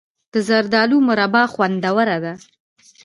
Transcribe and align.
د 0.33 0.35
زردالو 0.47 0.97
مربا 1.07 1.43
خوندوره 1.53 2.17
وي. 2.23 2.33